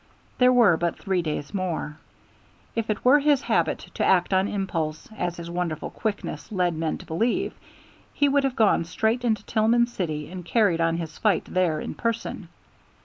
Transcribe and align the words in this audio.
There 0.39 0.51
were 0.51 0.77
but 0.77 0.97
three 0.97 1.21
days 1.21 1.53
more. 1.53 1.97
If 2.75 2.89
it 2.89 3.05
were 3.05 3.19
his 3.19 3.43
habit 3.43 3.77
to 3.93 4.03
act 4.03 4.33
on 4.33 4.47
impulse, 4.47 5.07
as 5.15 5.37
his 5.37 5.47
wonderful 5.51 5.91
quickness 5.91 6.51
led 6.51 6.73
men 6.73 6.97
to 6.97 7.05
believe, 7.05 7.53
he 8.11 8.27
would 8.27 8.43
have 8.43 8.55
gone 8.55 8.83
straight 8.85 9.21
to 9.21 9.35
Tillman 9.35 9.85
City, 9.85 10.31
and 10.31 10.43
carried 10.43 10.81
on 10.81 10.97
his 10.97 11.19
fight 11.19 11.45
there 11.45 11.79
in 11.79 11.93
person. 11.93 12.47